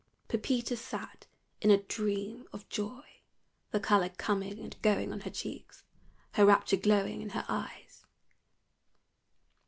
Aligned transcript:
Pe» 0.29 0.37
pita 0.39 0.75
sat 0.75 1.27
in 1.61 1.69
a 1.69 1.83
dream 1.83 2.47
of 2.51 2.67
joy, 2.69 3.03
the 3.69 3.79
color 3.79 4.09
coming 4.09 4.57
and 4.59 4.81
going 4.81 5.13
on 5.13 5.19
her 5.19 5.29
cheeks, 5.29 5.83
her 6.31 6.45
rapture 6.47 6.75
glowing 6.77 7.21
in 7.21 7.29
her 7.29 7.45
eyes. 7.47 8.03